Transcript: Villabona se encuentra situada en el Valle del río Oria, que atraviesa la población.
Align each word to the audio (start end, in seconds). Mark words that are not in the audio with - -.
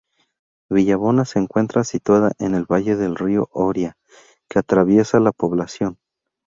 Villabona 0.71 1.25
se 1.25 1.37
encuentra 1.37 1.83
situada 1.83 2.31
en 2.39 2.55
el 2.55 2.65
Valle 2.65 2.95
del 2.95 3.15
río 3.15 3.49
Oria, 3.51 3.97
que 4.49 4.57
atraviesa 4.57 5.19
la 5.19 5.31
población. 5.31 5.99